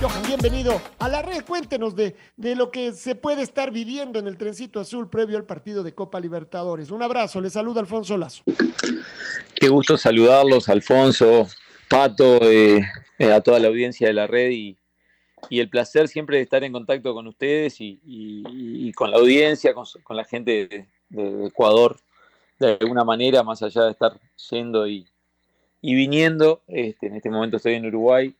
[0.00, 1.44] Johan, bienvenido a la red.
[1.44, 5.44] Cuéntenos de, de, lo que se puede estar viviendo en el trencito azul previo al
[5.44, 6.92] partido de Copa Libertadores.
[6.92, 8.44] Un abrazo, le saluda Alfonso Lazo.
[9.56, 11.48] Qué gusto saludarlos, Alfonso,
[11.90, 12.80] Pato, eh,
[13.18, 14.76] eh, a toda la audiencia de la red y,
[15.50, 18.44] y, el placer siempre de estar en contacto con ustedes y, y,
[18.88, 21.96] y con la audiencia, con, la gente de, de, Ecuador,
[22.60, 25.08] de alguna manera, más allá de estar yendo y,
[25.82, 26.62] viniendo.
[26.68, 28.32] Este, en este momento estoy en Uruguay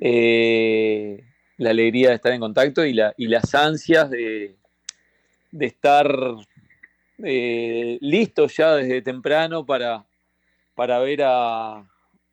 [0.00, 1.24] eh,
[1.56, 4.56] la alegría de estar en contacto y, la, y las ansias de,
[5.58, 6.08] estar
[7.22, 10.04] eh, listos ya desde temprano para,
[10.74, 11.84] para ver a,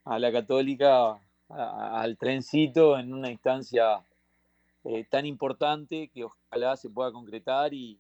[0.06, 4.04] la católica, al trencito en una instancia
[4.84, 8.00] eh, tan importante que ojalá se pueda concretar y,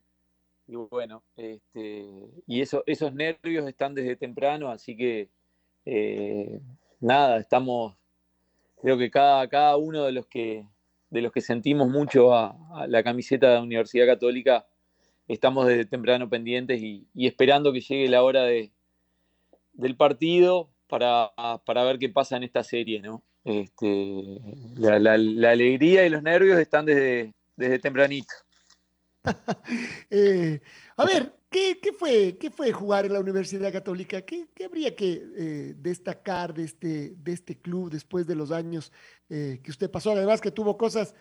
[0.67, 5.29] bueno, este, y eso, esos nervios están desde temprano, así que
[5.85, 6.59] eh,
[6.99, 7.95] nada, estamos
[8.81, 10.65] creo que cada, cada uno de los que,
[11.09, 12.55] de los que sentimos mucho a,
[12.87, 14.65] la camiseta de la Universidad Católica,
[15.27, 18.71] estamos desde temprano pendientes y, esperando que llegue la hora de,
[19.73, 21.31] del partido para,
[21.65, 23.23] para, ver qué pasa en esta serie, ¿no?
[23.43, 24.39] Este,
[24.77, 28.33] la alegría y los nervios están desde, desde tempranito.
[30.09, 30.59] eh,
[30.97, 34.21] a ver, ¿qué, ¿qué, fue, ¿qué fue jugar en la Universidad Católica?
[34.23, 38.91] ¿Qué, qué habría que eh, destacar de este, de este club después de los años
[39.29, 40.11] eh, que usted pasó?
[40.13, 41.13] Además que tuvo cosas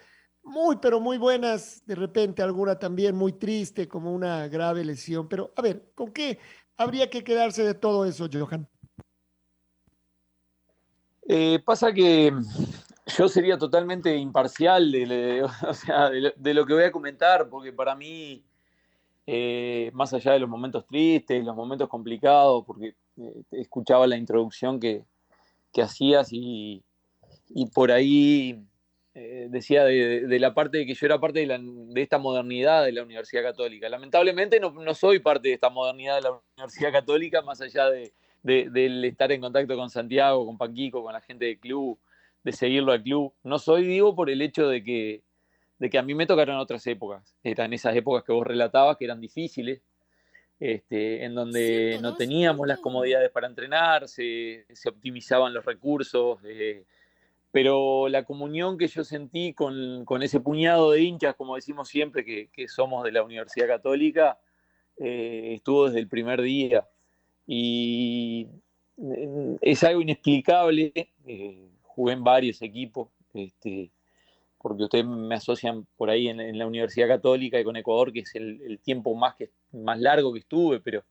[0.43, 5.29] muy, pero muy buenas, de repente alguna también muy triste, como una grave lesión.
[5.29, 6.39] Pero a ver, ¿con qué
[6.77, 8.67] habría que quedarse de todo eso, Johan?
[11.29, 12.33] Eh, pasa que
[13.19, 15.45] yo sería totalmente imparcial de,
[16.55, 18.45] lo, que voy a comentar, porque para mí,
[19.33, 24.81] eh, más allá de los momentos tristes, los momentos complicados, porque eh, escuchaba la introducción
[24.81, 25.05] que,
[25.73, 26.83] que hacías y,
[27.49, 28.61] y, por ahí
[29.15, 32.91] eh, decía de, de, la parte de que yo era parte de, esta modernidad de
[32.91, 33.89] la Universidad Católica.
[33.89, 38.13] Lamentablemente no, no soy parte de esta modernidad de la Universidad Católica, más allá de,
[38.43, 41.97] del estar en contacto con Santiago, con Paquico, con la gente del club
[42.43, 43.33] de seguirlo al club.
[43.45, 45.23] No soy, digo, por el hecho de que,
[45.81, 47.35] de que a mí me tocaron otras épocas.
[47.43, 49.83] Eran esas épocas que vos relatabas que eran difíciles,
[50.61, 56.85] este, en donde no teníamos las comodidades para entrenar, se, se optimizaban los recursos, eh,
[57.51, 62.25] pero la comunión que yo sentí con, con, ese puñado de hinchas, como decimos siempre,
[62.25, 64.39] que, que somos de la Universidad Católica,
[64.99, 66.87] eh, estuvo desde el primer día.
[67.47, 68.49] Y
[68.99, 70.93] eh, es algo inexplicable.
[71.27, 73.91] Eh, jugué en varios equipos, este,
[74.61, 78.35] porque ustedes me asocian por ahí en, la Universidad Católica y con Ecuador, que es
[78.35, 81.05] el, tiempo más, que, más largo que estuve, pero,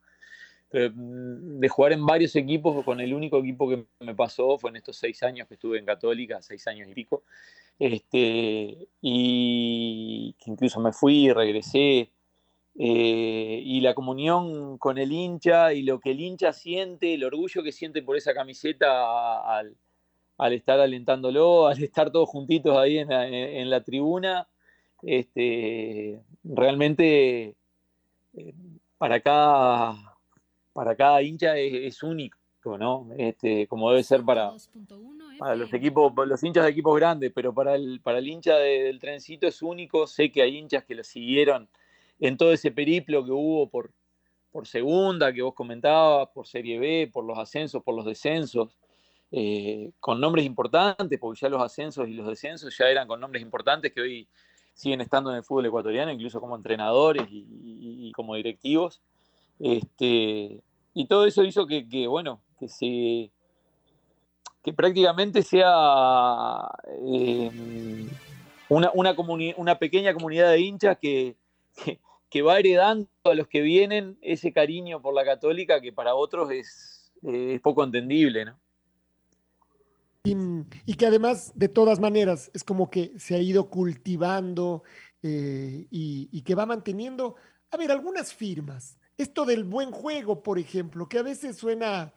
[0.70, 4.76] pero, de jugar en varios equipos, con el único equipo que me pasó fue en
[4.78, 7.24] estos seis años que estuve en Católica, seis años y pico,
[7.80, 12.12] este, y que incluso me fui regresé.
[12.82, 17.62] Eh, y la comunión con el hincha y lo que el hincha siente, el orgullo
[17.62, 19.76] que siente por esa camiseta al,
[20.40, 24.48] al estar alentándolo, al estar todos juntitos ahí en la, en la tribuna,
[25.04, 27.56] este, realmente
[28.34, 28.54] eh,
[28.98, 30.18] para, cada,
[30.72, 32.38] para cada hincha es, es único,
[32.78, 33.10] ¿no?
[33.18, 34.54] Este, como debe ser para,
[35.38, 38.84] para los equipos, los hinchas de equipos grandes, pero para el, para el hincha de,
[38.84, 40.08] del trencito es único.
[40.08, 41.68] Sé que hay hinchas que lo siguieron
[42.20, 43.92] en todo ese periplo que hubo por,
[44.52, 48.70] por segunda, que vos comentabas, por Serie B, por los ascensos, por los descensos
[49.31, 53.43] eh, con nombres importantes, porque ya los ascensos y los descensos ya eran con nombres
[53.43, 54.28] importantes que hoy
[54.73, 57.46] siguen estando en el fútbol ecuatoriano, incluso como entrenadores y,
[58.08, 59.02] y, como directivos.
[59.59, 63.31] Este, y todo eso hizo que, que, bueno, que se
[64.64, 66.70] que prácticamente sea
[67.05, 67.52] eh,
[68.67, 69.16] una, una,
[69.58, 71.35] una, pequeña comunidad de hinchas que,
[71.84, 71.99] que,
[72.29, 76.52] que, va heredando a los que vienen ese cariño por la católica que para otros
[76.52, 78.59] es, es poco entendible, ¿no?
[80.24, 84.84] Y, que además, de todas maneras, es como que se ha ido cultivando
[85.24, 87.36] eh, y, que va manteniendo,
[87.72, 88.98] a ver, algunas firmas.
[89.18, 92.14] Esto del buen juego, por ejemplo, que a veces suena,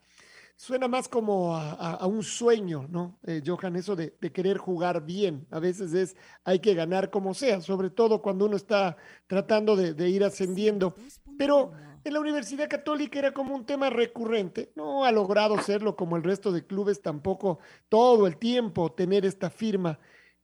[0.57, 3.77] suena más como a, un sueño, ¿no, eh, Johan?
[3.77, 5.47] Eso de, de, querer jugar bien.
[5.51, 8.97] A veces es, hay que ganar como sea, sobre todo cuando uno está
[9.29, 10.95] tratando de, de ir ascendiendo.
[11.39, 11.73] Pero
[12.05, 14.73] en la Universidad Católica era como un tema recurrente.
[14.75, 17.59] No ha logrado serlo como el resto de clubes tampoco
[17.89, 19.99] todo el tiempo tener esta firma,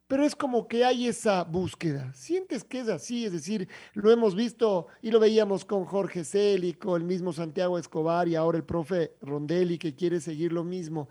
[0.07, 2.13] pero es como que hay esa búsqueda.
[2.15, 3.25] ¿Sientes que es así?
[3.27, 8.29] Es decir, lo hemos visto y lo veíamos con Jorge Célico, el mismo Santiago Escobar
[8.29, 11.09] y ahora el profe Rondelli que quiere seguir lo mismo.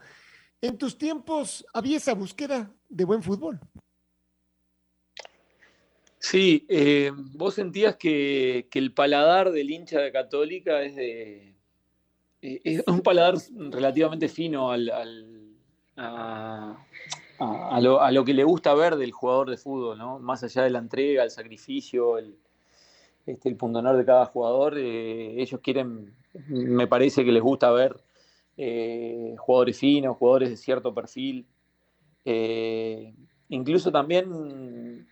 [0.61, 3.59] En tus tiempos había esa búsqueda de buen fútbol.
[6.19, 11.53] Sí, eh, vos sentías que, el paladar del hincha de Católica es de.
[12.41, 14.89] Eh, es un paladar relativamente fino al,
[15.95, 16.75] a,
[18.11, 20.19] lo, que le gusta ver del jugador de fútbol, ¿no?
[20.19, 22.35] Más allá de la entrega, el sacrificio, el,
[23.25, 26.15] este, el de cada jugador, eh, ellos quieren,
[26.47, 27.95] me parece que les gusta ver
[29.37, 31.45] jugadores finos, jugadores de cierto perfil.
[33.49, 35.05] incluso también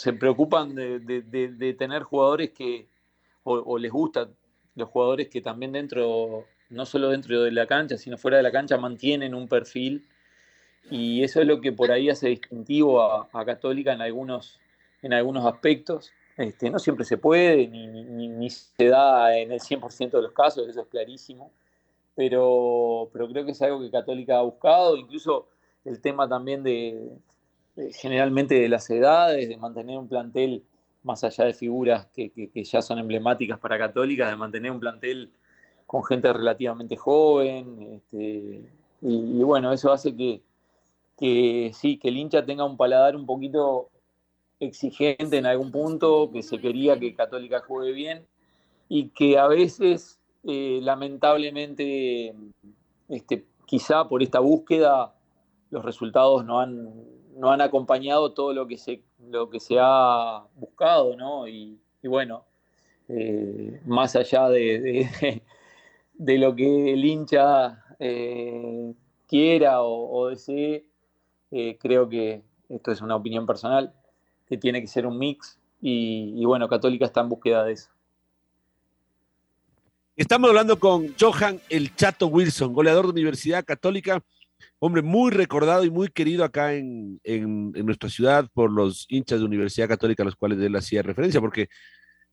[0.00, 2.86] se preocupan de, tener jugadores que,
[3.44, 4.30] o, les gustan
[4.74, 8.50] los jugadores que también dentro, no solo dentro de la cancha, sino fuera de la
[8.50, 10.06] cancha, mantienen un perfil.
[10.90, 14.58] Y eso es lo que por ahí hace distintivo a, Católica en algunos,
[15.02, 16.12] en algunos aspectos.
[16.38, 20.80] Este, no siempre se puede, ni, se da en el 100% de los casos, eso
[20.80, 21.52] es clarísimo.
[22.14, 25.48] Pero, pero creo que es algo que Católica ha buscado, incluso
[25.84, 27.18] el tema también de,
[27.92, 30.64] generalmente de las edades, de mantener un plantel
[31.02, 35.30] más allá de figuras que, ya son emblemáticas para Católica, de mantener un plantel
[35.86, 37.94] con gente relativamente joven.
[37.96, 38.62] Este,
[39.00, 40.42] y, bueno, eso hace que,
[41.16, 43.88] que sí, que el hincha tenga un paladar un poquito
[44.58, 48.26] exigente en algún punto, que se quería que Católica juegue bien
[48.88, 52.34] y que a veces, eh, lamentablemente,
[53.08, 55.14] este, quizá por esta búsqueda,
[55.70, 56.92] los resultados no han,
[57.40, 61.48] no han acompañado todo lo que se, lo que se ha buscado, ¿no?
[61.48, 62.44] Y, bueno,
[63.08, 65.42] eh, más allá de,
[66.14, 68.92] de, lo que el hincha eh,
[69.26, 70.84] quiera o, desee,
[71.50, 73.94] eh, creo que esto es una opinión personal,
[74.46, 77.88] que tiene que ser un mix y, y bueno, Católica está en búsqueda de eso.
[80.14, 84.22] Estamos hablando con Johan El Chato Wilson, goleador de Universidad Católica
[84.78, 87.20] hombre muy recordado y muy querido acá en,
[87.72, 91.68] nuestra ciudad por los hinchas de Universidad Católica a los cuales él hacía referencia, porque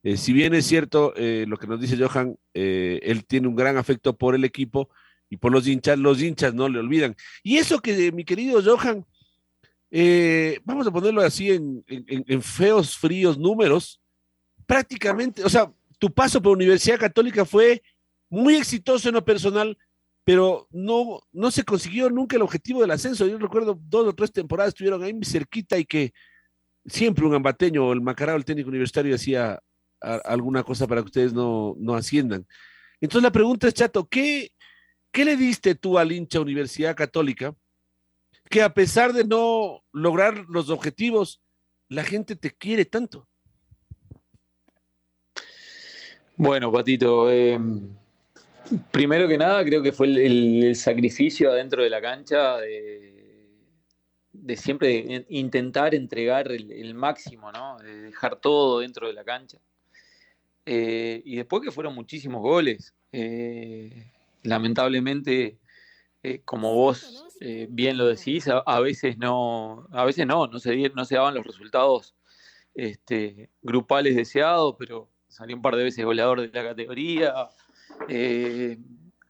[0.04, 3.56] eh, si bien es cierto eh, lo que nos dice Johan, eh, él tiene un
[3.56, 4.90] gran afecto por el equipo
[5.30, 7.16] y por los hinchas, los hinchas no le olvidan.
[7.44, 9.06] Y eso que mi querido Johan,
[10.64, 14.02] vamos a ponerlo así en, en feos, fríos números,
[14.66, 17.82] prácticamente, o sea, tu paso por Universidad Católica fue
[18.30, 19.78] muy exitoso en lo personal,
[20.28, 23.26] pero no, no se consiguió nunca el objetivo del ascenso.
[23.26, 26.12] Yo recuerdo dos o tres temporadas estuvieron ahí cerquita y que
[26.86, 29.58] siempre un ambateño o el Macarao, el técnico universitario, hacía
[30.02, 32.46] alguna cosa para que ustedes no, no asciendan.
[33.00, 34.52] Entonces la pregunta es, Chato, ¿qué,
[35.14, 37.56] ¿qué le diste tú al hincha Universidad Católica
[38.50, 41.42] que a pesar de no lograr los objetivos,
[41.88, 43.30] la gente te quiere tanto?
[46.36, 47.58] Bueno, Patito, eh,
[48.92, 53.16] Primero que nada, creo que fue el, sacrificio adentro de la cancha de,
[54.56, 57.78] siempre intentar entregar el, máximo, ¿no?
[57.80, 59.58] De dejar todo dentro de la cancha.
[60.66, 62.94] Eh, y después que fueron muchísimos goles.
[63.12, 64.12] Eh,
[64.44, 65.58] lamentablemente,
[66.24, 67.26] eh, como vos
[67.70, 71.46] bien lo decís, a, veces no, a veces no, no se, no se daban los
[71.46, 72.16] resultados
[72.74, 77.34] este, grupales deseados, pero salió un par de veces goleador de la categoría
[78.08, 78.78] eh,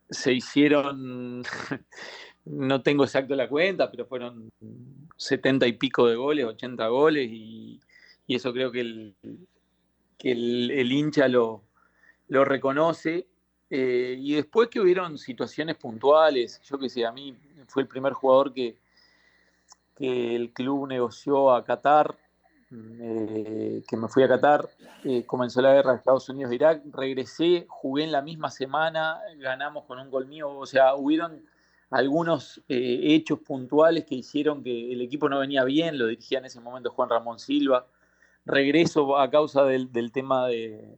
[0.10, 1.44] se hicieron,
[2.46, 4.50] no tengo exacto la cuenta, pero fueron
[5.18, 7.80] 70 y pico de goles, 80 goles, y,
[8.28, 9.16] eso creo que el,
[10.18, 11.64] que el, hincha lo,
[12.28, 13.26] lo reconoce.
[13.70, 17.36] Eh, y después que hubieron situaciones puntuales, yo que sé, a mí
[17.68, 18.78] fue el primer jugador que,
[19.96, 22.18] que el club negoció a Qatar
[22.70, 24.68] eh, que me fui a Qatar,
[25.06, 30.00] eh, comenzó la guerra de Estados Unidos-Irak, regresé, jugué en la misma semana, ganamos con
[30.00, 31.46] un gol mío, o sea, hubieron
[31.90, 36.46] algunos eh, hechos puntuales que hicieron que el equipo no venía bien, lo dirigía en
[36.46, 37.88] ese momento Juan Ramón Silva,
[38.46, 40.94] regreso a causa del, tema de,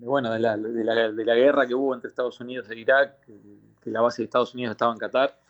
[0.00, 0.84] bueno, de la, de,
[1.24, 4.72] la, guerra que hubo entre Estados Unidos e Irak, que, la base de Estados Unidos
[4.72, 5.40] estaba en Qatar,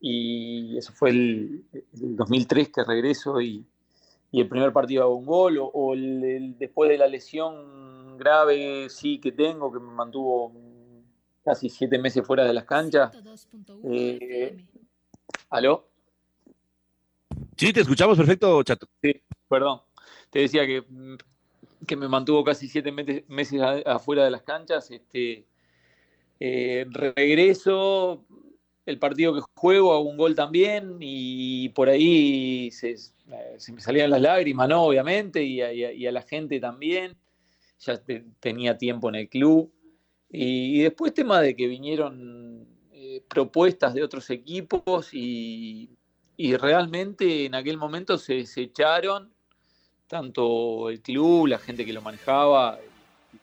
[0.00, 3.66] y eso fue el, el 2003 que regreso y,
[4.30, 8.16] y, el primer partido hago un gol, o, o el, el, después de la lesión
[8.16, 10.52] grave sí que tengo, que me mantuvo
[11.46, 13.16] casi siete meses fuera de las canchas.
[13.84, 14.56] Eh,
[15.50, 15.88] ¿Aló?
[17.56, 18.88] Sí, te escuchamos perfecto, Chato.
[19.00, 19.80] Sí, perdón.
[20.30, 20.84] Te decía que,
[21.86, 24.90] que me mantuvo casi siete meses afuera de las canchas.
[24.90, 25.46] Este,
[26.40, 28.24] eh, regreso,
[28.86, 32.94] el partido que juego, hago un gol también y por ahí se,
[33.72, 34.84] me salían las lágrimas, ¿no?
[34.84, 37.16] Obviamente, y a, la gente también.
[37.80, 39.70] Ya te, tenía tiempo en el club.
[40.30, 45.90] Y, después tema de que vinieron eh, propuestas de otros equipos y,
[46.36, 49.30] y, realmente en aquel momento se, se echaron
[50.06, 52.78] tanto el club, la gente que lo manejaba,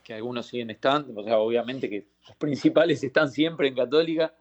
[0.04, 4.34] que algunos siguen estando, o sea, obviamente que los principales están siempre en Católica,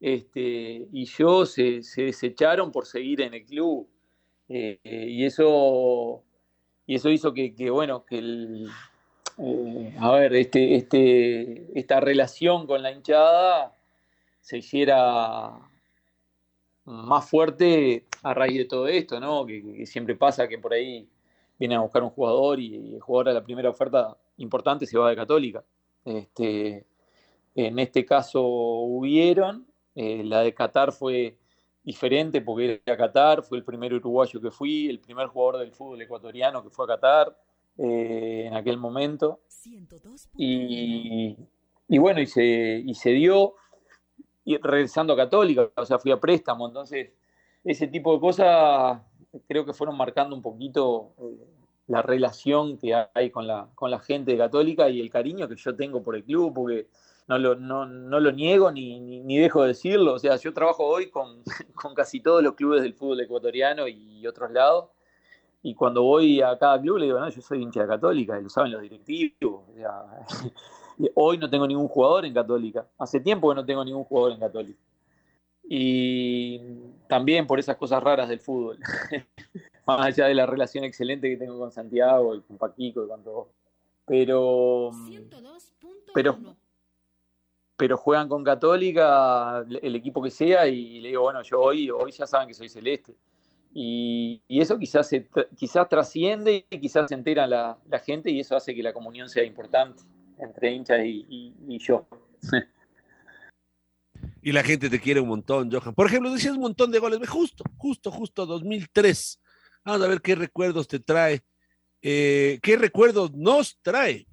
[0.00, 3.88] este, y yo se, se, desecharon por seguir en el club.
[4.48, 6.22] Eh, y eso
[6.88, 8.66] y eso hizo que, bueno, que
[9.38, 13.76] eh, a ver, este, este, esta relación con la hinchada
[14.40, 15.50] se hiciera
[16.86, 19.44] más fuerte a raíz de todo esto, ¿no?
[19.44, 21.06] Que, siempre pasa que por ahí
[21.58, 24.96] viene a buscar un jugador y, y el jugador a la primera oferta importante se
[24.96, 25.62] va de Católica.
[26.06, 26.86] Este,
[27.54, 29.66] en este caso hubieron,
[30.00, 31.36] eh, la de Qatar fue
[31.82, 36.00] diferente porque era Qatar, fue el primer uruguayo que fui, el primer jugador del fútbol
[36.00, 37.36] ecuatoriano que fue a Qatar
[37.78, 39.40] eh, en aquel momento.
[40.36, 41.36] Y,
[41.88, 43.54] y, bueno, y se, y se dio
[44.44, 47.10] y regresando a Católica, o sea, fui a préstamo, entonces
[47.64, 49.00] ese tipo de cosas
[49.48, 51.44] creo que fueron marcando un poquito eh,
[51.88, 55.56] la relación que hay con la, con la gente de Católica y el cariño que
[55.56, 56.86] yo tengo por el club, porque
[57.28, 60.14] no lo, no, no lo niego ni, ni, ni, dejo de decirlo.
[60.14, 61.42] O sea, yo trabajo hoy con,
[61.74, 64.86] con, casi todos los clubes del fútbol ecuatoriano y otros lados.
[65.62, 68.44] Y cuando voy a cada club le digo, no, yo soy hincha de Católica, y
[68.44, 69.64] lo saben los directivos.
[69.68, 70.04] O sea,
[71.14, 72.86] hoy no tengo ningún jugador en Católica.
[72.98, 74.80] Hace tiempo que no tengo ningún jugador en Católica.
[75.70, 76.60] Y
[77.08, 78.78] también por esas cosas raras del fútbol.
[79.86, 83.22] Más allá de la relación excelente que tengo con Santiago y con Paquico y con
[83.22, 83.48] todo.
[84.06, 84.92] Pero.
[86.14, 86.38] Pero
[87.78, 92.10] pero juegan con Católica, el equipo que sea, y le digo, bueno, yo hoy, hoy
[92.10, 93.14] ya saben que soy celeste.
[93.72, 98.74] Y, eso quizás, se, quizás trasciende y quizás se entera la, gente y eso hace
[98.74, 100.02] que la comunión sea importante
[100.38, 102.04] entre hinchas y, y, y yo.
[104.42, 105.94] y la gente te quiere un montón, Johan.
[105.94, 109.40] Por ejemplo, decías un montón de goles, justo, justo, justo 2003.
[109.84, 111.44] Vamos a ver qué recuerdos te trae,
[112.02, 114.26] eh, qué recuerdos nos trae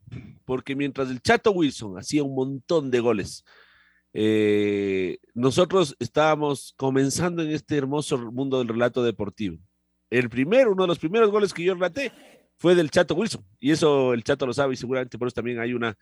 [0.45, 3.43] porque mientras el Chato Wilson hacía un montón de goles,
[4.13, 9.57] eh, nosotros estábamos comenzando en este hermoso mundo del relato deportivo.
[10.09, 12.13] El primero, uno de los primeros goles que yo relaté
[12.57, 15.59] fue del Chato Wilson, y eso el Chato lo sabe y seguramente por eso también
[15.59, 15.97] hay una,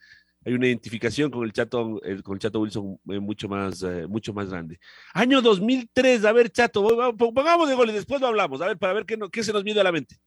[0.46, 4.34] hay una identificación con el Chato, con el Chato Wilson eh, mucho, más, eh, mucho
[4.34, 4.80] más grande.
[5.14, 6.86] Año 2003, a ver Chato,
[7.18, 9.64] pongamos de goles, después lo hablamos, a ver, para ver qué, no, qué se nos
[9.64, 10.18] viene a la mente.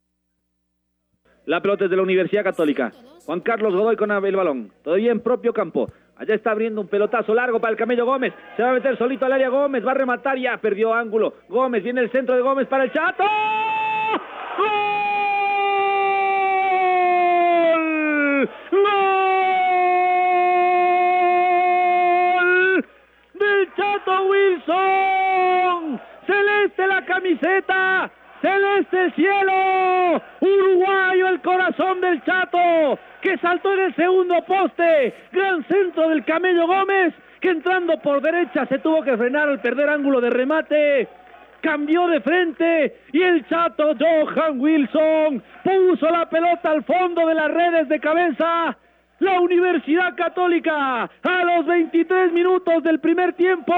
[1.47, 2.93] La pelota es de la Universidad Católica.
[3.25, 4.73] Juan Carlos Godoy con el balón.
[4.83, 5.89] Todavía en propio campo.
[6.17, 8.35] Allá está abriendo un pelotazo largo para el Camello Gómez.
[8.57, 9.87] Se va a meter solito al área Gómez.
[9.87, 10.37] Va a rematar.
[10.39, 11.35] Ya perdió ángulo.
[11.49, 13.23] Gómez viene el centro de Gómez para el Chato.
[14.59, 14.71] ¡Gol!
[18.73, 18.87] ¡Gol!
[23.35, 26.01] Del Chato Wilson.
[26.27, 28.11] Celeste la camiseta.
[28.43, 30.96] Celeste el cielo, uruguayo
[31.37, 37.13] el corazón del Chato, que saltó en el segundo poste, gran centro del Camello Gómez,
[37.41, 41.09] que entrando por derecha se tuvo que frenar al perder ángulo de remate,
[41.61, 47.51] cambió de frente y el Chato Johan Wilson puso la pelota al fondo de las
[47.51, 48.77] redes de cabeza.
[49.19, 53.75] La Universidad Católica a los 23 minutos del primer tiempo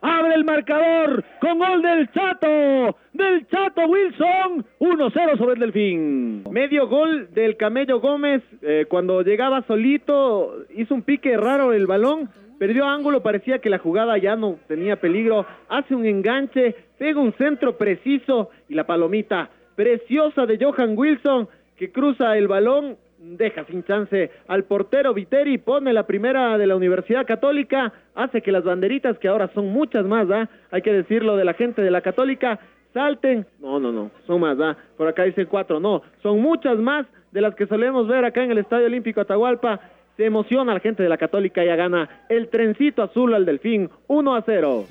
[0.00, 6.44] abre el marcador con gol del Chato, del Chato Wilson, 1-0 sobre el Delfín.
[6.50, 12.30] Medio gol del Camello Gómez, eh, cuando llegaba solito, hizo un pique raro el balón,
[12.58, 17.32] perdió ángulo, parecía que la jugada ya no tenía peligro, hace un enganche, pega un
[17.34, 23.84] centro preciso y la palomita preciosa de Johan Wilson que cruza el balón deja sin
[23.84, 29.18] chance al portero Viteri, pone la primera de la Universidad Católica, hace que las banderitas,
[29.18, 30.48] que ahora son muchas más, ¿ah?
[30.70, 32.58] hay que decirlo de la gente de la Católica,
[32.94, 34.76] salten, no, no, no, son más, ¿ah?
[34.96, 38.52] por acá dicen cuatro, no, son muchas más de las que solemos ver acá en
[38.52, 39.80] el Estadio Olímpico Atahualpa,
[40.16, 44.34] se emociona la gente de la Católica, ya gana el trencito azul al Delfín, 1
[44.34, 44.84] a 0.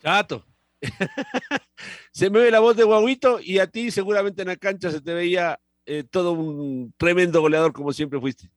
[0.00, 0.44] Chato.
[2.12, 5.12] se me la voz de Guaguito y a ti seguramente en la cancha se te
[5.12, 5.58] veía
[5.90, 8.50] eh, todo un tremendo goleador como siempre fuiste.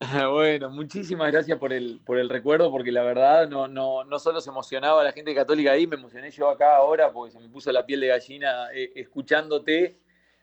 [0.30, 4.40] Bueno, muchísimas gracias por el, por el recuerdo, porque la verdad no, no, no solo
[4.40, 7.72] se emocionaba la gente católica ahí, me emocioné yo acá ahora porque se me puso
[7.72, 9.96] la piel de gallina eh, escuchándote.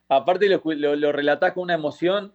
[0.09, 2.33] Aparte lo, lo, lo, relatás con una emoción,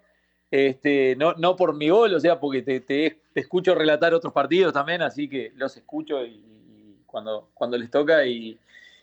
[0.51, 4.73] este, no, no por mi gol, o sea, porque te, te, escucho relatar otros partidos
[4.73, 8.59] también, así que los escucho y, cuando, cuando les toca y,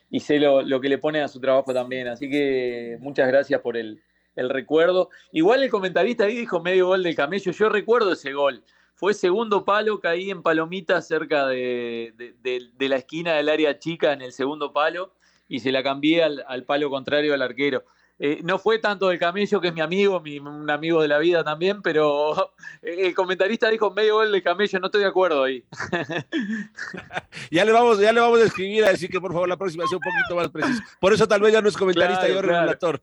[0.10, 2.08] y sé lo, lo, que le pone a su trabajo también.
[2.08, 4.02] Así que muchas gracias por el,
[4.36, 5.10] el recuerdo.
[5.32, 7.52] Igual el comentarista ahí dijo medio gol del camello.
[7.52, 8.64] Yo recuerdo ese gol.
[8.96, 14.22] Fue segundo palo, caí en palomita cerca de, de, la esquina del área chica en
[14.22, 15.16] el segundo palo
[15.48, 17.84] y se la cambié al, al palo contrario al arquero.
[18.24, 21.18] Eh, no fue tanto del camello, que es mi amigo, mi, un amigo de la
[21.18, 25.66] vida también, pero el comentarista dijo medio gol de camello, no estoy de acuerdo ahí.
[27.52, 29.88] ya, le vamos, ya le vamos a escribir a decir que por favor la próxima
[29.88, 30.84] sea un poquito más preciso.
[31.00, 32.62] Por eso tal vez ya no es comentarista, claro, yo claro.
[32.62, 33.02] relator.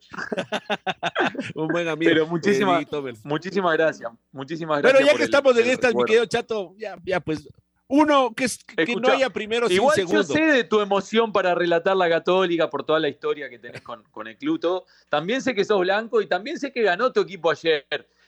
[1.56, 2.12] un buen amigo.
[2.12, 2.86] Pero muchísimas,
[3.24, 4.12] muchísimas gracias.
[4.30, 5.00] Muchísimas gracias.
[5.00, 7.48] Pero ya que estamos en estas, mi querido Chato, ya, ya pues
[7.88, 8.46] uno, que,
[8.84, 10.28] que no haya primero igual sin segundo.
[10.28, 13.80] Yo sé de tu emoción para relatar la Católica por toda la historia que tenés
[13.80, 14.60] con, con el club.
[14.60, 14.84] Todo.
[15.08, 17.86] También sé que sos blanco y también sé que ganó tu equipo ayer.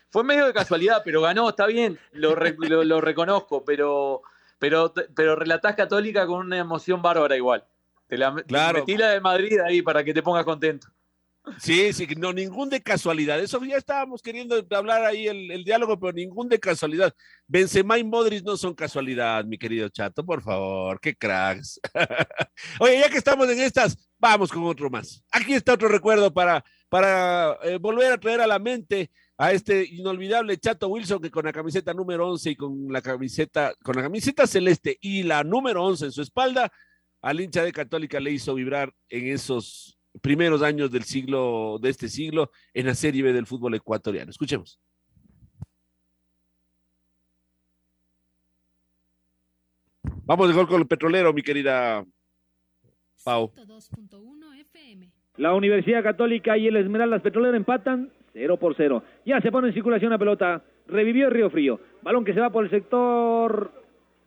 [0.09, 4.23] Fue medio de casualidad, pero ganó, está bien, lo, lo, lo reconozco, pero,
[4.59, 7.65] pero, pero relatás Católica con una emoción bárbara igual.
[8.09, 8.81] Te la, claro.
[8.81, 10.89] metí la de Madrid ahí para que te pongas contento.
[11.59, 13.41] Sí, sí, no, ningún de casualidad.
[13.41, 17.15] Eso ya estábamos queriendo hablar ahí el, diálogo, pero ningún de casualidad.
[17.47, 21.81] Benzema y Modric no son casualidad, mi querido Chato, por favor, qué cracks.
[22.81, 25.25] Oye, ya que estamos en estas, vamos con otro más.
[25.33, 29.87] Aquí está otro recuerdo para, para eh, volver a traer a la mente a este
[29.87, 34.03] inolvidable Chato Wilson que con la camiseta número 11 y con la camiseta, con la
[34.03, 36.71] camiseta celeste y la número 11 en su espalda,
[37.23, 42.09] al hincha de Católica le hizo vibrar en esos primeros años del siglo, de este
[42.09, 44.31] siglo, en la Serie B del fútbol ecuatoriano.
[44.31, 44.81] Escuchemos.
[50.25, 52.05] Vamos de gol con el petrolero, mi querida
[53.25, 53.53] Pau.
[55.37, 59.03] La Universidad Católica y el Esmeraldas Petrolero empatan 0 por 0.
[59.25, 60.63] Ya se pone en circulación la pelota.
[60.87, 61.81] Revivió el Río Frío.
[62.03, 63.73] Balón que se va por el sector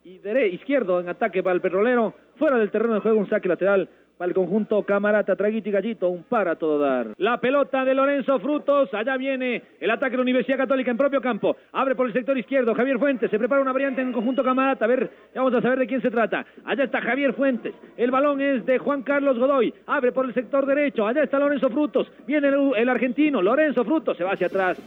[0.04, 2.14] izquierdo en ataque para el petrolero.
[2.36, 6.10] Fuera del terreno de juego un saque lateral para el conjunto Camarata, Traguito y Gallito,
[6.10, 7.08] un para todo dar.
[7.18, 11.22] La pelota de Lorenzo Frutos, allá viene el ataque de la Universidad Católica en propio
[11.22, 14.44] campo, abre por el sector izquierdo, Javier Fuentes, se prepara una variante en el conjunto
[14.44, 16.46] Camarata, a ver, vamos a saber de quién se trata.
[16.66, 20.66] Allá está Javier Fuentes, el balón es de Juan Carlos Godoy, abre por el sector
[20.66, 24.78] derecho, allá está Lorenzo Frutos, viene el, el argentino, Lorenzo Frutos, se va hacia atrás,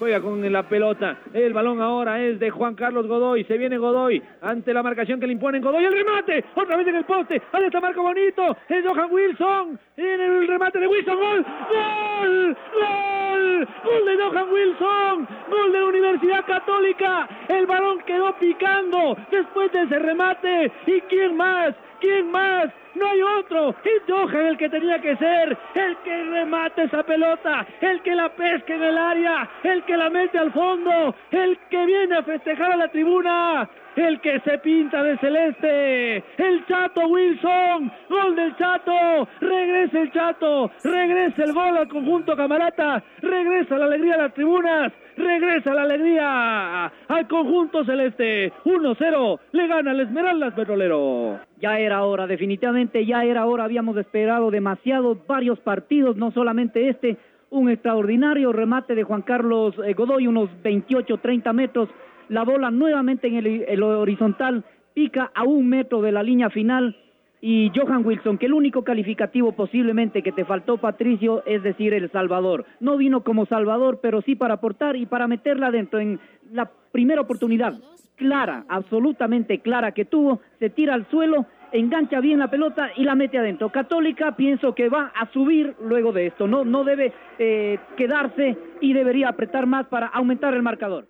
[0.00, 1.18] juega con la pelota.
[1.34, 3.44] El balón ahora es de Juan Carlos Godoy.
[3.44, 5.84] Se viene Godoy ante la marcación que le imponen Godoy.
[5.84, 7.40] El remate, otra vez en el poste.
[7.52, 8.56] Ahí está Marco Bonito.
[8.66, 9.78] Es Johan Wilson.
[9.98, 11.16] En el remate de Wilson.
[11.16, 13.68] Gol, gol, gol.
[13.84, 15.28] Gol de Johan Wilson.
[15.50, 17.28] Gol de la Universidad Católica.
[17.48, 20.72] El balón quedó picando después de ese remate.
[20.86, 21.74] ¿Y quién más?
[22.00, 22.70] ¿Quién más?
[22.94, 23.74] No hay otro.
[23.84, 25.56] Es Johan el que tenía que ser.
[25.74, 27.66] El que remate esa pelota.
[27.80, 29.48] El que la pesque en el área.
[29.62, 31.14] El que la mete al fondo.
[31.30, 33.68] El que viene a festejar a la tribuna.
[33.96, 36.16] El que se pinta de celeste.
[36.38, 37.92] El Chato Wilson.
[38.08, 39.28] Gol del Chato.
[39.40, 40.70] Regresa el Chato.
[40.84, 43.02] Regresa el gol al conjunto camarata.
[43.20, 44.92] Regresa la alegría a las tribunas.
[45.16, 48.52] Regresa la alegría al conjunto celeste.
[48.64, 49.40] 1-0.
[49.52, 51.40] Le gana el Esmeraldas Petrolero.
[51.60, 53.64] Ya era hora, definitivamente ya era hora.
[53.64, 57.18] Habíamos esperado demasiado, varios partidos, no solamente este.
[57.50, 61.88] Un extraordinario remate de Juan Carlos eh, Godoy, unos 28-30 metros.
[62.30, 64.62] La bola nuevamente en el, horizontal,
[64.94, 66.96] pica a un metro de la línea final
[67.40, 72.08] y Johan Wilson, que el único calificativo posiblemente que te faltó, Patricio, es decir, el
[72.12, 72.66] Salvador.
[72.78, 76.20] No vino como Salvador, pero sí para aportar y para meterla dentro en
[76.52, 77.74] la primera oportunidad
[78.14, 83.16] clara, absolutamente clara que tuvo, se tira al suelo, engancha bien la pelota y la
[83.16, 83.70] mete adentro.
[83.70, 88.92] Católica pienso que va a subir luego de esto, no, no debe eh, quedarse y
[88.92, 91.09] debería apretar más para aumentar el marcador.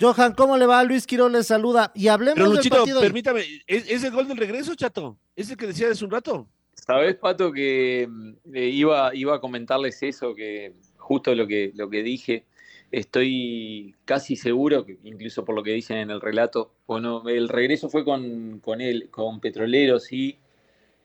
[0.00, 0.82] Johan, ¿cómo le va?
[0.84, 1.92] Luis Quiroz le saluda.
[1.94, 3.00] Y hablemos Pero Luchito, del partido.
[3.00, 5.18] permítame, ¿es, ¿es, el gol del regreso, Chato?
[5.36, 6.48] ¿Es el que decía hace un rato?
[6.74, 8.08] Sabes, Pato, que
[8.52, 12.46] eh, iba, iba a comentarles eso, que justo lo que, lo que dije,
[12.90, 17.88] estoy casi seguro, que incluso por lo que dicen en el relato, bueno, el regreso
[17.88, 20.38] fue con, con él, con Petroleros, sí,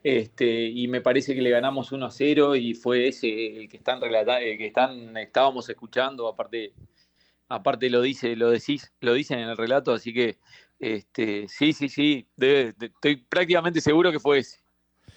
[0.03, 3.77] este, y me parece que le ganamos 1 a 0 y fue ese el que
[3.77, 6.71] están relatando, el que están, estábamos escuchando, aparte
[7.49, 10.37] aparte lo dice, lo decís, lo dicen en el relato, así que
[10.79, 14.61] Este, sí, sí, sí, de- estoy prácticamente seguro que fue ese.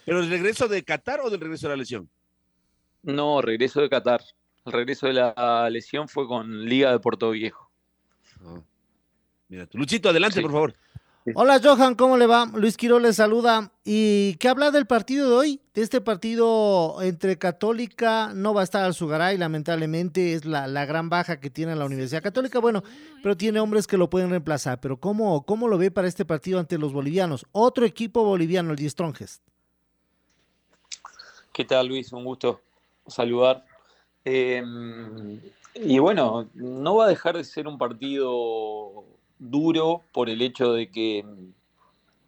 [0.06, 2.08] ¿Pero el regreso de Qatar o del regreso de la lesión?
[3.02, 4.22] No, regreso de Qatar.
[4.64, 7.70] El regreso de la lesión fue con Liga de Puerto Viejo.
[9.48, 9.76] Mira tú.
[9.76, 10.74] Luchito, adelante, por favor.
[11.34, 12.46] Hola Johan, ¿cómo le va?
[12.54, 13.72] Luis Quiro le saluda.
[13.84, 15.60] ¿Y qué habla del partido de hoy?
[15.74, 21.08] De este partido entre Católica, no va a estar Alzugaray, lamentablemente es la, la gran
[21.08, 22.82] baja que tiene la Universidad Católica, bueno,
[23.22, 24.80] pero tiene hombres que lo pueden reemplazar.
[24.80, 27.46] Pero ¿cómo, cómo lo ve para este partido ante los bolivianos?
[27.52, 29.42] Otro equipo boliviano, el Die Strongest.
[31.52, 32.12] ¿Qué tal, Luis?
[32.12, 32.60] Un gusto
[33.06, 33.64] saludar.
[34.24, 34.62] Eh,
[35.74, 39.04] y bueno, no va a dejar de ser un partido
[39.40, 41.24] duro por el hecho de que,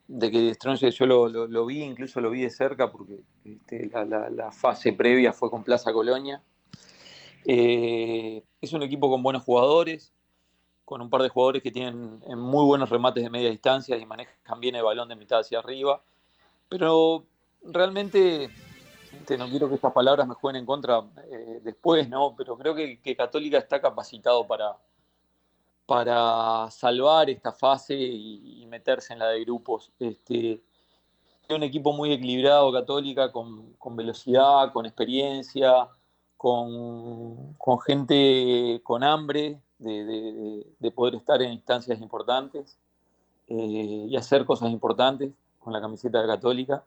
[0.08, 4.30] de que yo lo, lo- vi, incluso lo vi de cerca porque este, la, la-
[4.50, 6.42] fase previa fue con Plaza Colonia.
[7.44, 10.12] Eh, es un equipo con buenos jugadores,
[10.84, 14.06] con un par de jugadores que tienen eh, muy buenos remates de media distancia y
[14.06, 16.02] manejan bien el balón de mitad hacia arriba.
[16.70, 17.24] Pero
[17.62, 18.48] realmente,
[19.20, 22.34] este, no quiero que estas palabras me jueguen en contra eh, después, ¿no?
[22.36, 24.76] Pero creo que Católica está capacitado para,
[25.92, 29.90] para salvar esta fase y, y meterse en la de grupos.
[29.98, 30.52] Este,
[31.46, 35.86] es un equipo muy equilibrado, Católica, con, con velocidad, con experiencia,
[36.38, 42.78] con, con gente con hambre de- de- de poder estar en instancias importantes
[43.48, 46.82] eh, y hacer cosas importantes con la camiseta de Católica.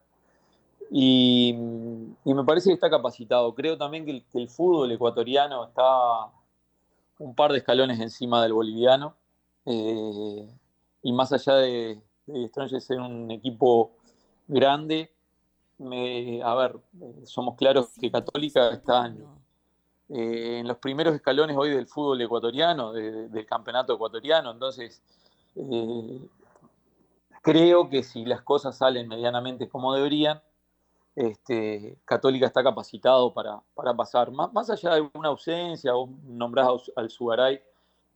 [0.90, 1.50] Y,
[2.26, 3.54] y me parece que está capacitado.
[3.54, 6.32] Creo también que el, que el fútbol ecuatoriano está
[7.20, 9.16] un par de escalones encima del boliviano.
[9.66, 10.48] eh,
[11.02, 13.92] y más allá de, de Strongest ser un equipo
[14.48, 15.12] grande,
[15.78, 19.26] me- a ver, eh, somos claros que Católica está en,
[20.10, 24.52] eh, en los primeros escalones hoy del fútbol ecuatoriano, de- del campeonato ecuatoriano.
[24.52, 25.02] Entonces,
[25.56, 26.20] eh,
[27.42, 30.42] creo que si las cosas salen medianamente como deberían,
[31.16, 34.32] este, Católica está capacitado para, para pasar.
[34.32, 37.62] Más, más allá de una ausencia, vos nombrás al- Sugaray,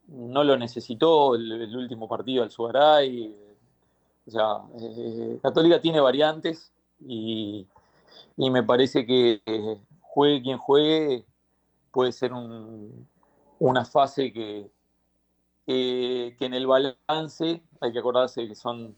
[0.08, 3.36] no lo necesitó el, último partido al Sugaray.
[4.28, 7.66] O sea, eh, Católica tiene variantes y,
[8.38, 11.26] y me parece que eh, juegue quien juegue,
[11.92, 13.08] puede ser un-
[13.60, 14.70] una fase que,
[15.66, 18.96] que, que en el balance hay que acordarse que son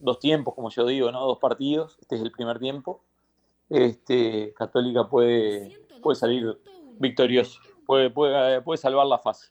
[0.00, 1.24] dos tiempos, como yo digo, ¿no?
[1.26, 3.00] Dos partidos, este es el primer tiempo.
[3.72, 6.58] Este, Católica puede, puede salir
[6.98, 9.48] victorioso, puede, puede, puede salvar la fase.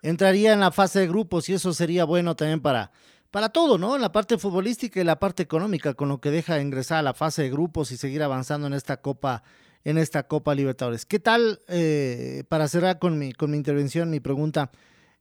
[0.00, 2.92] entraría en la fase de grupos y eso sería bueno también para,
[3.32, 3.96] para todo, ¿no?
[3.96, 7.12] En la parte futbolística y la parte económica, con lo que deja ingresar a la
[7.12, 9.42] fase de grupos y seguir avanzando en esta Copa,
[9.82, 11.04] en esta Copa Libertadores.
[11.04, 14.70] ¿Qué tal, eh, para cerrar con mi, con mi intervención, mi pregunta,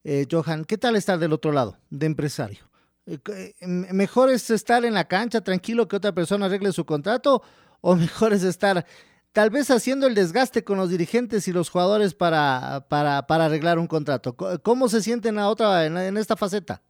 [0.04, 2.70] eh, Johan, ¿qué tal estar del otro lado, de empresario?
[3.08, 7.42] Eh, eh, ¿Mejor es estar en la cancha tranquilo que otra persona arregle su contrato
[7.82, 8.86] o mejor es estar
[9.32, 13.80] tal vez haciendo el desgaste con los dirigentes y los jugadores para, para, para arreglar
[13.80, 14.36] un contrato.
[14.36, 16.82] Co- ¿Cómo se sienten a otra, en, esta faceta?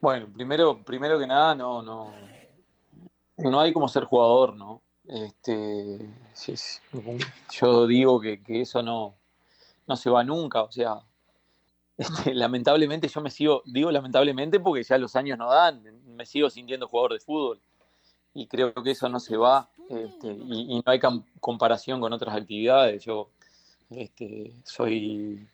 [0.00, 2.12] Bueno, primero, primero que nada, no, no,
[3.36, 4.80] no hay como ser jugador, ¿no?
[5.06, 5.98] Este,
[7.50, 9.16] yo digo que, que eso no,
[9.86, 11.00] no se va nunca, o sea,
[11.98, 16.48] este, lamentablemente yo me sigo, digo lamentablemente porque ya los años no dan, me sigo
[16.48, 17.60] sintiendo jugador de fútbol
[18.34, 21.00] y creo que eso no se va este, y, no hay
[21.40, 23.04] comparación con otras actividades.
[23.04, 23.28] Yo
[23.90, 25.48] este, soy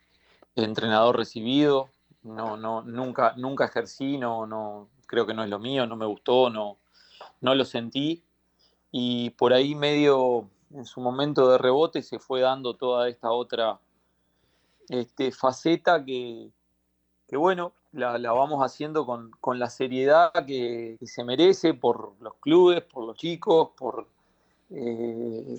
[0.54, 1.88] entrenador recibido,
[2.22, 6.06] no, no, nunca, nunca ejercí, no, no, creo que no es lo mío, no me
[6.06, 6.76] gustó, no,
[7.40, 8.22] no lo sentí
[8.90, 13.78] y por ahí medio en su momento de rebote se fue dando toda esta otra
[14.88, 16.50] este, faceta que,
[17.28, 22.34] que bueno, la, la vamos haciendo con, con la seriedad que, se merece por los
[22.36, 24.06] clubes, por los chicos, por,
[24.70, 25.58] eh,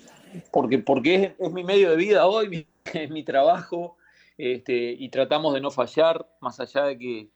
[0.52, 3.98] porque, porque es, mi medio de vida hoy, es mi trabajo,
[4.38, 7.28] este, y tratamos de no fallar, más allá de que,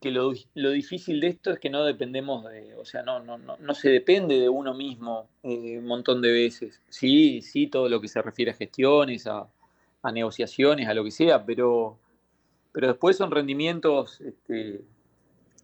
[0.00, 3.38] que lo, lo difícil de esto es que no dependemos de, o sea, no, no,
[3.38, 6.82] no, no se depende de uno mismo eh, un montón de veces.
[6.90, 9.48] Sí, sí, todo lo que se refiere a gestiones, a,
[10.02, 11.98] a negociaciones, a lo que sea, pero,
[12.72, 14.82] pero después son rendimientos este,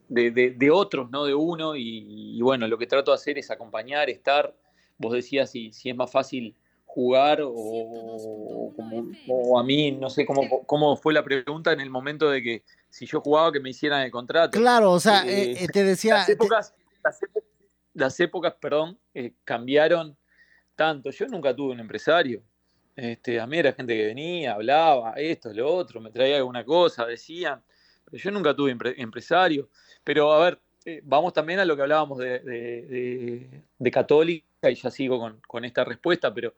[0.08, 3.38] de, de- de otros, no de uno, y, y bueno, lo que trato de hacer
[3.38, 4.54] es acompañar, estar.
[4.98, 6.54] Vos decías si, si es más fácil
[6.86, 11.80] jugar o, o como- o a mí, no sé cómo, cómo fue la pregunta en
[11.80, 14.58] el momento de que si yo jugaba que me hicieran el contrato.
[14.58, 16.14] Claro, o sea, Eh, eh, eh, te decía...
[16.14, 17.50] las épocas, las épocas,
[17.94, 20.16] las épocas, perdón, eh, cambiaron
[20.76, 21.10] tanto.
[21.10, 22.42] Yo nunca tuve un empresario.
[22.96, 27.07] Este, a mí era gente que venía, hablaba, esto, lo otro, me traía alguna cosa,
[27.07, 27.62] decían.
[28.12, 29.68] Yo nunca tuve empresario,
[30.04, 35.18] pero a ver, eh, vamos también a lo que hablábamos de, Católica, y ya sigo
[35.18, 36.54] con, con, esta respuesta, pero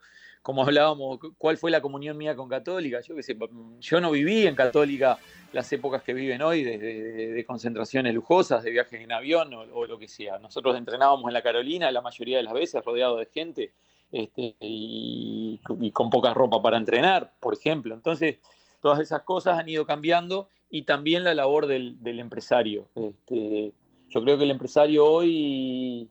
[0.46, 3.00] como hablábamos, ¿cuál fue la comunión mía con Católica?
[3.00, 3.36] Yo qué sé,
[3.80, 5.18] yo no viví en Católica
[5.52, 10.06] las épocas que viven hoy, de, concentraciones lujosas, de viajes en avión o, lo que
[10.06, 10.38] sea.
[10.38, 13.72] Nosotros entrenábamos en la Carolina la mayoría de las veces rodeado de gente
[14.12, 15.60] este, y,
[15.92, 17.94] con poca ropa para entrenar, por ejemplo.
[17.94, 18.38] Entonces,
[18.80, 22.88] todas esas cosas han ido cambiando y también la labor del, empresario.
[22.94, 23.72] Este,
[24.08, 26.08] yo creo que el empresario hoy,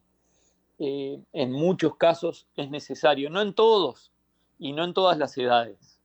[0.79, 4.12] eh, en muchos casos, es necesario, no en todos,
[4.60, 5.99] y no en todas las edades.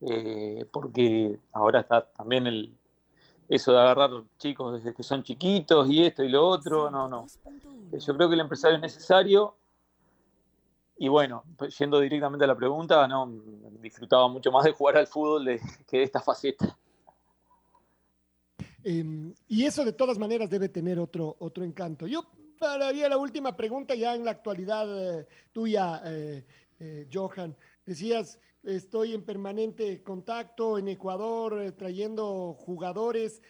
[0.00, 2.74] Eh, porque ahora está también el,
[3.48, 7.26] eso de agarrar chicos desde que son chiquitos y esto y lo otro, no, no.
[7.92, 9.54] Yo creo que el empresario es necesario
[10.98, 13.30] y bueno, pues, yendo directamente a la pregunta, no,
[13.80, 16.76] disfrutaba mucho más de jugar al fútbol que de esta faceta.
[18.82, 22.06] Em, y eso de todas maneras debe tener otro, otro encanto.
[22.06, 22.24] Yo
[22.60, 27.56] haría la última pregunta ya en la actualidad eh, tuya, eh, Johan.
[27.84, 33.42] Decías, estoy en permanente contacto en Ecuador, eh, trayendo jugadores.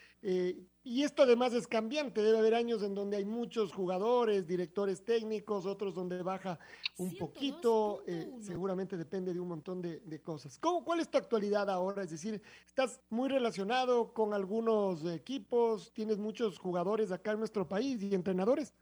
[0.87, 2.23] Eh, y esto además es cambiante.
[2.23, 6.59] Debe haber años en donde hay muchos jugadores, directores técnicos, otros donde baja
[6.99, 8.03] un poquito.
[8.41, 10.59] seguramente depende de un montón de, cosas.
[10.59, 12.03] ¿Cómo, ¿Cuál es tu actualidad ahora?
[12.03, 15.93] Es decir, ¿estás muy relacionado con algunos equipos?
[15.93, 18.73] ¿Tienes muchos jugadores acá en nuestro país y entrenadores?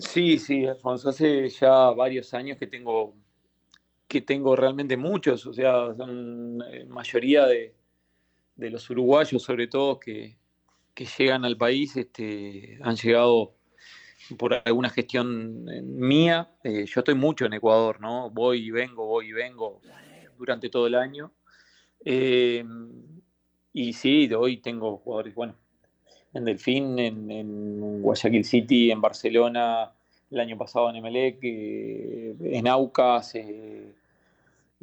[0.00, 3.14] Sí, sí, Alfonso, hace ya varios años que tengo,
[4.06, 7.74] que tengo realmente muchos, o sea, son eh, mayoría de,
[8.56, 10.36] los uruguayos, sobre todo, que,
[11.18, 13.54] llegan al país, este, han llegado
[14.38, 16.50] por alguna gestión eh, mía.
[16.62, 18.30] Eh, yo estoy mucho en Ecuador, ¿no?
[18.30, 19.80] Voy y vengo, voy y vengo
[20.38, 21.32] durante todo el año.
[23.72, 25.56] y sí, hoy tengo jugadores, bueno,
[26.34, 29.92] en Delfín, en, Guayaquil City, en Barcelona,
[30.30, 33.94] el año pasado en Emelec, eh, en Aucas, eh,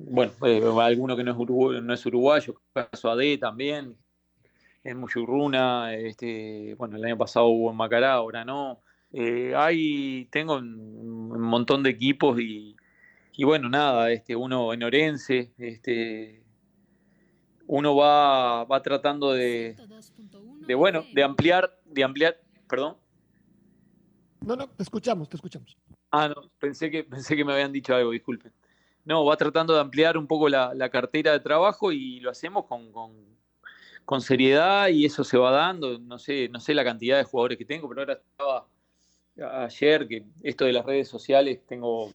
[0.10, 3.96] bueno, eh, alguno que no es, uruguayo, no es uruguayo, caso AD también,
[4.84, 8.82] en Muyurruna, este, bueno, el año pasado hubo en Macará, ahora no.
[9.56, 12.76] hay, tengo un, montón de equipos y,
[13.34, 16.44] y, bueno, nada, este, uno en Orense, este,
[17.68, 19.76] uno va, va tratando de,
[20.68, 22.38] de bueno, de ampliar, de ampliar,
[22.68, 22.98] perdón.
[24.46, 25.78] No, no, te escuchamos, te escuchamos.
[26.12, 28.52] Ah, no, pensé que, pensé que me habían dicho algo, disculpen.
[29.06, 32.92] No, va tratando de ampliar un poco la, cartera de trabajo y lo hacemos con,
[32.92, 35.98] con, seriedad y eso se va dando.
[36.00, 38.68] No sé, no sé la cantidad de jugadores que tengo, pero ahora estaba
[39.66, 42.12] ayer que esto de las redes sociales, tengo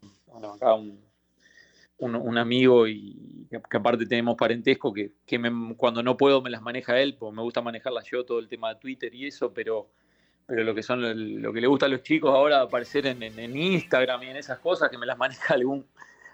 [0.55, 1.01] acá un,
[1.99, 5.13] un, amigo y que, aparte tenemos parentesco que,
[5.77, 8.75] cuando no puedo me las maneja él, pues me gusta manejarlas yo, todo el tema
[8.75, 9.89] de Twitter y eso, pero,
[10.47, 13.57] pero lo que son lo que le gusta a los chicos ahora aparecer en, en,
[13.57, 15.87] Instagram y en esas cosas que me las maneja algún,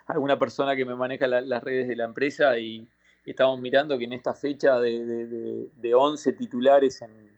[0.06, 2.86] alguna persona que me maneja las redes de la empresa y,
[3.24, 7.30] estamos mirando que en esta fecha de, de, 11 titulares en,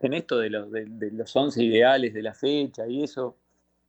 [0.00, 3.36] en esto de los, de, los 11 ideales de la fecha y eso,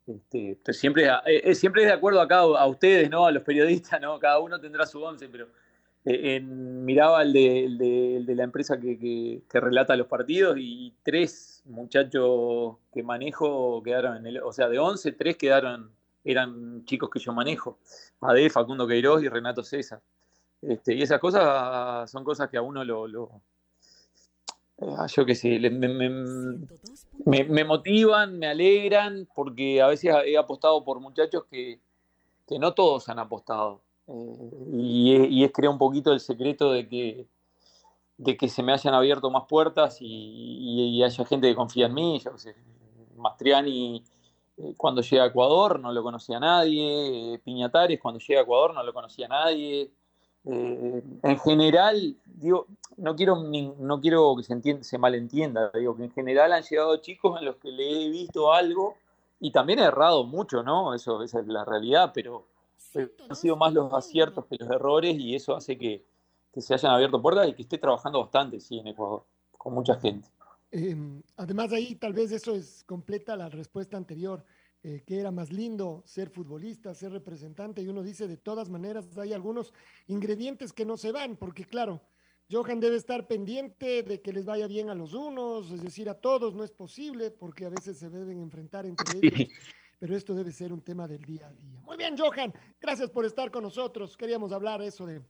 [0.06, 3.26] este, siempre, eh, eh, siempre es de acuerdo acá a ustedes, ¿no?
[3.26, 4.20] A los periodistas, ¿no?
[4.20, 5.48] Cada uno tendrá su once, pero
[6.06, 13.04] eh, miraba el de, de, la empresa que, relata los partidos y tres muchachos que
[13.04, 15.92] manejo quedaron en el, o sea, de once, tres quedaron,
[16.24, 17.80] eran chicos que yo manejo.
[18.22, 20.02] Ade, Facundo Queiroz y Renato César.
[20.62, 23.42] Este, y esas cosas son cosas que a uno lo,
[24.82, 31.44] Ah, yo qué sé, me, motivan, me alegran, porque a veces he apostado por muchachos
[31.50, 31.82] que,
[32.58, 33.82] no todos han apostado.
[34.08, 37.28] Eh, y, es, crear un poquito el secreto de que,
[38.18, 42.22] de que se me hayan abierto más puertas y, haya gente que confía en mí.
[42.24, 42.56] Yo qué sé,
[43.18, 44.04] Mastriani eh,
[44.78, 48.84] cuando llega a Ecuador no lo conocía nadie, eh, Piñatares cuando llega a Ecuador no
[48.84, 49.92] lo conocía nadie.
[50.46, 52.68] Eh, en general, digo,
[52.98, 56.98] no quiero, no quiero que se, entienda, se malentienda, digo que en general han llegado
[56.98, 58.96] chicos en los que le he visto algo
[59.40, 60.94] y también he errado mucho, ¿no?
[60.94, 62.46] Eso, esa es la realidad, pero
[63.30, 66.04] han sido más los aciertos que los errores y eso hace que,
[66.58, 69.24] se hayan abierto puertas y que esté trabajando bastante, sí, en Ecuador,
[69.58, 70.28] con mucha gente.
[70.72, 74.46] Em, además, ahí tal vez eso es completa la respuesta anterior.
[74.82, 79.18] Eh, que era más lindo ser futbolista, ser representante, y uno dice, de todas maneras,
[79.18, 79.74] hay algunos
[80.08, 82.02] ingredientes que no se van, porque claro,
[82.50, 86.14] Johan debe estar pendiente de que les vaya bien a los unos, es decir, a
[86.14, 89.50] todos no es posible, porque a veces se deben enfrentar entre ellos,
[90.00, 91.82] pero esto debe ser un tema del día a día.
[91.82, 94.16] Muy bien, Johan, gracias por estar con nosotros.
[94.16, 95.22] Queríamos hablar eso de,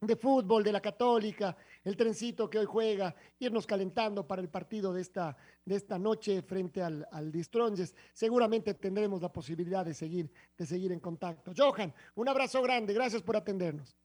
[0.00, 4.92] de fútbol de la Católica, el trencito que hoy juega, irnos calentando para el partido
[4.92, 7.94] de esta, de esta noche frente al, al Distronges.
[8.12, 11.52] Seguramente tendremos la posibilidad de seguir, de seguir en contacto.
[11.56, 13.96] Johan, un abrazo grande, gracias por atendernos.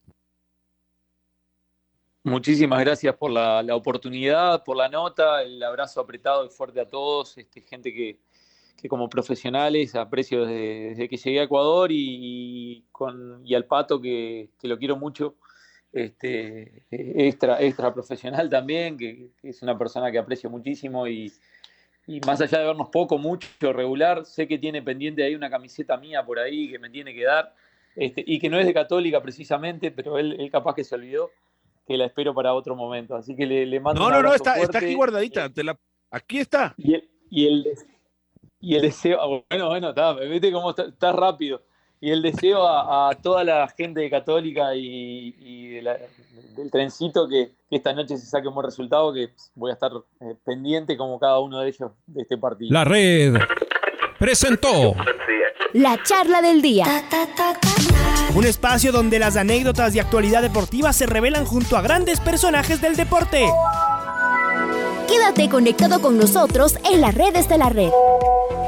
[2.24, 6.90] Muchísimas gracias por la, la, oportunidad, por la nota, el abrazo apretado y fuerte a
[6.90, 8.20] todos, este, gente que,
[8.76, 14.02] que como profesionales aprecio desde, que llegué a Ecuador y, y con, y al Pato,
[14.02, 15.36] que, que lo quiero mucho,
[15.96, 21.32] este, extra, extra profesional también, que, que, es una persona que aprecio muchísimo y,
[22.06, 25.96] y más allá de vernos poco, mucho, regular, sé que tiene pendiente ahí una camiseta
[25.98, 27.56] mía por ahí que me tiene que dar,
[27.96, 31.32] este, y que no es de católica precisamente, pero él, él capaz que se olvidó
[31.88, 33.16] que la espero para otro momento.
[33.16, 34.78] Así que le, le mando No, un no, no, está, fuerte.
[34.78, 35.50] está aquí guardadita.
[35.50, 35.78] Te la,
[36.12, 36.74] aquí está.
[36.78, 37.68] Y el, y el,
[38.60, 41.62] y el deseo, ah, bueno, bueno, está, viste cómo está, está rápido.
[42.02, 45.98] Y el deseo a, a, toda la gente de Católica y, y de la,
[46.56, 49.92] del trencito que, que, esta noche se saque un buen resultado, que voy a estar
[50.22, 52.72] eh, pendiente como cada uno de ellos de este partido.
[52.72, 53.36] La red
[54.20, 54.96] presentó
[55.74, 56.86] la charla del día.
[58.34, 62.96] Un espacio donde las anécdotas de actualidad deportiva se revelan junto a grandes personajes del
[62.96, 63.46] deporte.
[65.08, 67.92] Quédate conectado con nosotros en las redes de la red.